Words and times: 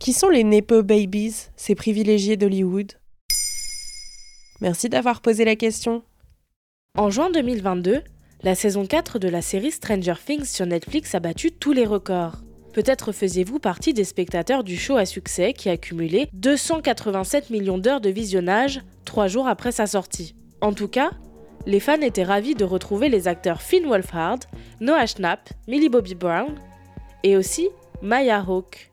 Qui 0.00 0.14
sont 0.14 0.30
les 0.30 0.44
Nepo 0.44 0.82
Babies, 0.82 1.50
ces 1.56 1.74
privilégiés 1.74 2.38
d'Hollywood? 2.38 2.94
Merci 4.62 4.88
d'avoir 4.88 5.20
posé 5.20 5.44
la 5.44 5.56
question. 5.56 6.02
En 6.96 7.10
juin 7.10 7.28
2022, 7.28 8.00
la 8.42 8.54
saison 8.54 8.86
4 8.86 9.18
de 9.18 9.28
la 9.28 9.42
série 9.42 9.70
Stranger 9.70 10.14
Things 10.24 10.46
sur 10.46 10.64
Netflix 10.64 11.14
a 11.14 11.20
battu 11.20 11.52
tous 11.52 11.72
les 11.72 11.84
records. 11.84 12.36
Peut-être 12.72 13.12
faisiez-vous 13.12 13.58
partie 13.58 13.92
des 13.92 14.04
spectateurs 14.04 14.64
du 14.64 14.78
show 14.78 14.96
à 14.96 15.04
succès 15.04 15.52
qui 15.52 15.68
a 15.68 15.76
cumulé 15.76 16.30
287 16.32 17.50
millions 17.50 17.76
d'heures 17.76 18.00
de 18.00 18.08
visionnage 18.08 18.80
trois 19.04 19.26
jours 19.26 19.48
après 19.48 19.70
sa 19.70 19.86
sortie. 19.86 20.34
En 20.62 20.72
tout 20.72 20.88
cas, 20.88 21.10
les 21.66 21.78
fans 21.78 22.00
étaient 22.00 22.24
ravis 22.24 22.54
de 22.54 22.64
retrouver 22.64 23.10
les 23.10 23.28
acteurs 23.28 23.60
Finn 23.60 23.84
Wolfhard, 23.84 24.38
Noah 24.80 25.04
Schnapp, 25.04 25.50
Millie 25.68 25.90
Bobby 25.90 26.14
Brown 26.14 26.54
et 27.22 27.36
aussi 27.36 27.68
Maya 28.00 28.42
Hawke. 28.48 28.90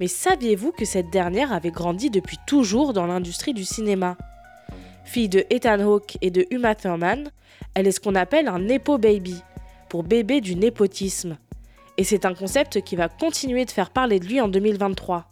Mais 0.00 0.08
saviez-vous 0.08 0.72
que 0.72 0.86
cette 0.86 1.10
dernière 1.10 1.52
avait 1.52 1.70
grandi 1.70 2.08
depuis 2.08 2.38
toujours 2.46 2.94
dans 2.94 3.06
l'industrie 3.06 3.52
du 3.52 3.66
cinéma? 3.66 4.16
Fille 5.04 5.28
de 5.28 5.44
Ethan 5.50 5.80
Hawke 5.80 6.16
et 6.22 6.30
de 6.30 6.46
Uma 6.50 6.74
Thurman, 6.74 7.30
elle 7.74 7.86
est 7.86 7.92
ce 7.92 8.00
qu'on 8.00 8.14
appelle 8.14 8.48
un 8.48 8.58
Nepo 8.58 8.96
Baby, 8.96 9.36
pour 9.90 10.02
bébé 10.02 10.40
du 10.40 10.56
népotisme. 10.56 11.36
Et 11.98 12.04
c'est 12.04 12.24
un 12.24 12.32
concept 12.32 12.80
qui 12.80 12.96
va 12.96 13.10
continuer 13.10 13.66
de 13.66 13.70
faire 13.70 13.90
parler 13.90 14.20
de 14.20 14.24
lui 14.24 14.40
en 14.40 14.48
2023. 14.48 15.26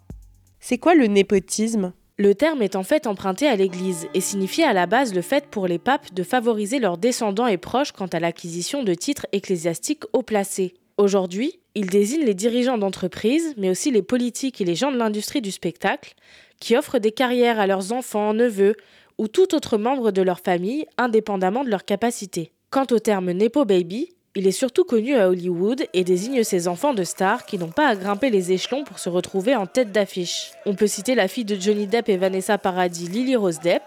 C'est 0.60 0.76
quoi 0.76 0.94
le 0.94 1.06
népotisme? 1.06 1.94
Le 2.18 2.34
terme 2.34 2.60
est 2.60 2.76
en 2.76 2.82
fait 2.82 3.06
emprunté 3.06 3.48
à 3.48 3.56
l'Église 3.56 4.08
et 4.12 4.20
signifie 4.20 4.64
à 4.64 4.74
la 4.74 4.86
base 4.86 5.14
le 5.14 5.22
fait 5.22 5.46
pour 5.46 5.66
les 5.66 5.78
papes 5.78 6.12
de 6.12 6.22
favoriser 6.22 6.78
leurs 6.78 6.98
descendants 6.98 7.46
et 7.46 7.56
proches 7.56 7.92
quant 7.92 8.08
à 8.08 8.20
l'acquisition 8.20 8.82
de 8.82 8.92
titres 8.92 9.26
ecclésiastiques 9.32 10.04
haut 10.12 10.22
placés. 10.22 10.74
Aujourd'hui, 10.98 11.57
il 11.74 11.86
désigne 11.86 12.24
les 12.24 12.34
dirigeants 12.34 12.78
d'entreprises, 12.78 13.54
mais 13.56 13.70
aussi 13.70 13.90
les 13.90 14.02
politiques 14.02 14.60
et 14.60 14.64
les 14.64 14.74
gens 14.74 14.92
de 14.92 14.96
l'industrie 14.96 15.42
du 15.42 15.50
spectacle, 15.50 16.14
qui 16.60 16.76
offrent 16.76 16.98
des 16.98 17.12
carrières 17.12 17.60
à 17.60 17.66
leurs 17.66 17.92
enfants, 17.92 18.34
neveux 18.34 18.74
ou 19.16 19.28
tout 19.28 19.54
autre 19.54 19.78
membre 19.78 20.10
de 20.10 20.22
leur 20.22 20.40
famille, 20.40 20.86
indépendamment 20.96 21.64
de 21.64 21.70
leurs 21.70 21.84
capacités. 21.84 22.52
Quant 22.70 22.86
au 22.90 22.98
terme 22.98 23.32
Nepo 23.32 23.64
Baby, 23.64 24.10
il 24.34 24.46
est 24.46 24.52
surtout 24.52 24.84
connu 24.84 25.16
à 25.16 25.28
Hollywood 25.28 25.86
et 25.94 26.04
désigne 26.04 26.44
ces 26.44 26.68
enfants 26.68 26.94
de 26.94 27.02
stars 27.02 27.44
qui 27.44 27.58
n'ont 27.58 27.70
pas 27.70 27.88
à 27.88 27.96
grimper 27.96 28.30
les 28.30 28.52
échelons 28.52 28.84
pour 28.84 28.98
se 28.98 29.08
retrouver 29.08 29.56
en 29.56 29.66
tête 29.66 29.90
d'affiche. 29.90 30.52
On 30.66 30.74
peut 30.74 30.86
citer 30.86 31.14
la 31.14 31.26
fille 31.26 31.44
de 31.44 31.58
Johnny 31.58 31.86
Depp 31.86 32.08
et 32.08 32.16
Vanessa 32.16 32.58
Paradis, 32.58 33.08
Lily 33.08 33.34
Rose 33.34 33.58
Depp, 33.58 33.82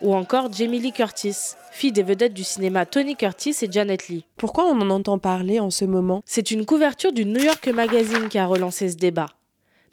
ou 0.00 0.14
encore 0.14 0.52
Jamie 0.52 0.80
Lee 0.80 0.92
Curtis, 0.92 1.36
fille 1.70 1.92
des 1.92 2.02
vedettes 2.02 2.34
du 2.34 2.44
cinéma 2.44 2.86
Tony 2.86 3.16
Curtis 3.16 3.56
et 3.62 3.70
Janet 3.70 4.08
Lee. 4.08 4.24
Pourquoi 4.36 4.66
on 4.66 4.80
en 4.80 4.90
entend 4.90 5.18
parler 5.18 5.60
en 5.60 5.70
ce 5.70 5.84
moment? 5.84 6.22
C'est 6.26 6.50
une 6.50 6.66
couverture 6.66 7.12
du 7.12 7.24
New 7.24 7.42
York 7.42 7.66
Magazine 7.68 8.28
qui 8.28 8.38
a 8.38 8.46
relancé 8.46 8.90
ce 8.90 8.96
débat. 8.96 9.26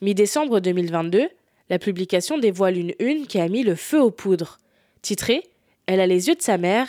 Mi-décembre 0.02 0.60
2022, 0.60 1.30
la 1.70 1.80
publication 1.80 2.38
dévoile 2.38 2.78
une 2.78 2.94
une 3.00 3.28
qui 3.28 3.40
a 3.40 3.48
mis 3.48 3.64
le 3.64 3.76
feu 3.76 4.02
aux 4.02 4.12
poudres. 4.12 4.58
Titrée 5.02 5.44
Elle 5.88 6.00
a 6.00 6.08
les 6.08 6.28
yeux 6.28 6.36
de 6.36 6.42
sa 6.42 6.58
mère 6.58 6.88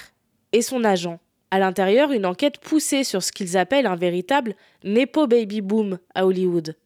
et 0.53 0.63
son 0.63 0.85
agent. 0.85 1.19
À 1.51 1.59
l'intérieur, 1.59 2.13
une 2.13 2.27
enquête 2.27 2.59
poussée 2.59 3.05
sur 3.05 3.23
ce 3.23 3.31
qu'ils 3.31 3.57
appellent 3.59 3.87
un 3.87 3.97
véritable 3.97 4.57
Nepo 4.85 5.27
Baby 5.27 5.61
Boom 5.61 5.99
à 6.15 6.27
Hollywood. 6.27 6.77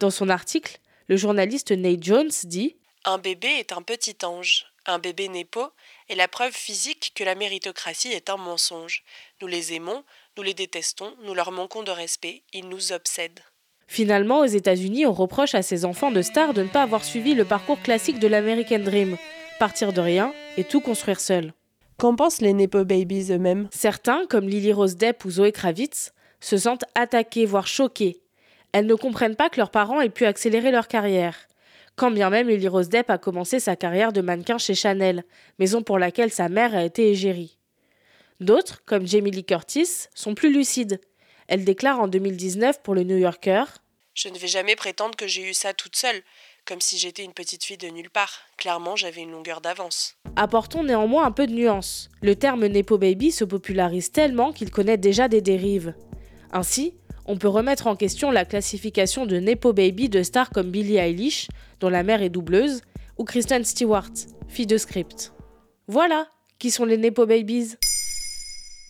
Dans 0.00 0.10
son 0.10 0.28
article, 0.28 0.78
le 1.08 1.16
journaliste 1.16 1.72
Nate 1.72 2.02
Jones 2.02 2.30
dit 2.44 2.76
Un 3.04 3.18
bébé 3.18 3.48
est 3.48 3.72
un 3.72 3.82
petit 3.82 4.16
ange. 4.24 4.71
Un 4.86 4.98
bébé 4.98 5.28
Nepo 5.28 5.68
est 6.08 6.14
la 6.14 6.28
preuve 6.28 6.52
physique 6.52 7.12
que 7.14 7.24
la 7.24 7.34
méritocratie 7.34 8.12
est 8.12 8.30
un 8.30 8.36
mensonge. 8.36 9.04
Nous 9.40 9.46
les 9.46 9.74
aimons, 9.74 10.02
nous 10.36 10.42
les 10.42 10.54
détestons, 10.54 11.14
nous 11.22 11.34
leur 11.34 11.52
manquons 11.52 11.82
de 11.82 11.92
respect, 11.92 12.42
ils 12.52 12.68
nous 12.68 12.92
obsèdent. 12.92 13.40
Finalement, 13.86 14.40
aux 14.40 14.46
États-Unis, 14.46 15.06
on 15.06 15.12
reproche 15.12 15.54
à 15.54 15.62
ces 15.62 15.84
enfants 15.84 16.10
de 16.10 16.22
stars 16.22 16.54
de 16.54 16.62
ne 16.62 16.68
pas 16.68 16.82
avoir 16.82 17.04
suivi 17.04 17.34
le 17.34 17.44
parcours 17.44 17.80
classique 17.80 18.18
de 18.18 18.26
l'American 18.26 18.78
Dream 18.80 19.16
partir 19.62 19.92
de 19.92 20.00
rien 20.00 20.34
et 20.56 20.64
tout 20.64 20.80
construire 20.80 21.20
seul. 21.20 21.52
Qu'en 21.96 22.16
pensent 22.16 22.40
les 22.40 22.52
Nepo 22.52 22.84
Babies 22.84 23.30
eux-mêmes? 23.30 23.68
Certains, 23.70 24.26
comme 24.28 24.48
Lily 24.48 24.72
Rose 24.72 24.96
Depp 24.96 25.24
ou 25.24 25.30
Zoé 25.30 25.52
Kravitz, 25.52 26.12
se 26.40 26.56
sentent 26.56 26.84
attaqués, 26.96 27.46
voire 27.46 27.68
choqués. 27.68 28.20
Elles 28.72 28.86
ne 28.86 28.96
comprennent 28.96 29.36
pas 29.36 29.50
que 29.50 29.58
leurs 29.58 29.70
parents 29.70 30.00
aient 30.00 30.08
pu 30.08 30.24
accélérer 30.24 30.72
leur 30.72 30.88
carrière. 30.88 31.46
Quand 31.96 32.10
bien 32.10 32.30
même 32.30 32.48
Lily 32.48 32.68
Rose 32.68 32.88
Depp 32.88 33.10
a 33.10 33.18
commencé 33.18 33.60
sa 33.60 33.76
carrière 33.76 34.12
de 34.12 34.20
mannequin 34.20 34.58
chez 34.58 34.74
Chanel, 34.74 35.24
maison 35.58 35.82
pour 35.82 35.98
laquelle 35.98 36.32
sa 36.32 36.48
mère 36.48 36.74
a 36.74 36.84
été 36.84 37.10
égérie. 37.10 37.58
D'autres, 38.40 38.82
comme 38.84 39.06
Jamie 39.06 39.30
Lee 39.30 39.44
Curtis, 39.44 40.08
sont 40.14 40.34
plus 40.34 40.52
lucides. 40.52 41.00
Elle 41.48 41.64
déclare 41.64 42.00
en 42.00 42.08
2019 42.08 42.82
pour 42.82 42.94
le 42.94 43.04
New 43.04 43.18
Yorker 43.18 43.64
Je 44.14 44.28
ne 44.28 44.38
vais 44.38 44.48
jamais 44.48 44.74
prétendre 44.74 45.16
que 45.16 45.26
j'ai 45.26 45.48
eu 45.48 45.54
ça 45.54 45.74
toute 45.74 45.96
seule 45.96 46.22
comme 46.64 46.80
si 46.80 46.98
j'étais 46.98 47.24
une 47.24 47.32
petite 47.32 47.64
fille 47.64 47.76
de 47.76 47.88
nulle 47.88 48.10
part. 48.10 48.30
Clairement, 48.56 48.96
j'avais 48.96 49.22
une 49.22 49.32
longueur 49.32 49.60
d'avance. 49.60 50.16
Apportons 50.36 50.84
néanmoins 50.84 51.24
un 51.24 51.32
peu 51.32 51.46
de 51.46 51.52
nuance. 51.52 52.08
Le 52.22 52.36
terme 52.36 52.66
Nepo 52.66 52.98
Baby 52.98 53.32
se 53.32 53.44
popularise 53.44 54.12
tellement 54.12 54.52
qu'il 54.52 54.70
connaît 54.70 54.96
déjà 54.96 55.28
des 55.28 55.40
dérives. 55.40 55.94
Ainsi, 56.52 56.94
on 57.26 57.36
peut 57.36 57.48
remettre 57.48 57.86
en 57.86 57.96
question 57.96 58.30
la 58.30 58.44
classification 58.44 59.26
de 59.26 59.36
Nepo 59.38 59.72
Baby 59.72 60.08
de 60.08 60.22
stars 60.22 60.50
comme 60.50 60.70
Billie 60.70 60.96
Eilish, 60.96 61.48
dont 61.80 61.88
la 61.88 62.02
mère 62.02 62.22
est 62.22 62.30
doubleuse, 62.30 62.82
ou 63.18 63.24
Kristen 63.24 63.64
Stewart, 63.64 64.12
fille 64.48 64.66
de 64.66 64.78
script. 64.78 65.32
Voilà 65.86 66.26
qui 66.58 66.70
sont 66.70 66.84
les 66.84 66.96
Nepo 66.96 67.26
Babies. 67.26 67.74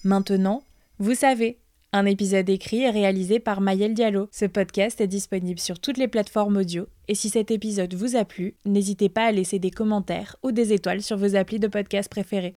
Maintenant, 0.04 0.62
vous 0.98 1.14
savez. 1.14 1.58
Un 1.94 2.06
épisode 2.06 2.48
écrit 2.48 2.82
et 2.82 2.90
réalisé 2.90 3.38
par 3.38 3.60
Mayel 3.60 3.92
Diallo. 3.92 4.28
Ce 4.30 4.46
podcast 4.46 5.00
est 5.00 5.06
disponible 5.06 5.60
sur 5.60 5.78
toutes 5.78 5.98
les 5.98 6.08
plateformes 6.08 6.56
audio. 6.56 6.86
Et 7.08 7.14
si 7.14 7.28
cet 7.28 7.50
épisode 7.50 7.94
vous 7.94 8.16
a 8.16 8.24
plu, 8.24 8.56
n'hésitez 8.64 9.08
pas 9.08 9.24
à 9.24 9.32
laisser 9.32 9.58
des 9.58 9.70
commentaires 9.70 10.36
ou 10.42 10.52
des 10.52 10.72
étoiles 10.72 11.02
sur 11.02 11.16
vos 11.16 11.36
applis 11.36 11.58
de 11.60 11.68
podcast 11.68 12.10
préférés. 12.10 12.54